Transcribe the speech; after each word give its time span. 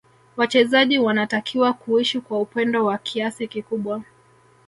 Wachezaji 0.37 0.99
wanatakiwa 0.99 1.73
kuishi 1.73 2.19
kwa 2.21 2.39
upendo 2.41 2.85
wa 2.85 2.97
kiasi 2.97 3.47
kikubwa 3.47 4.03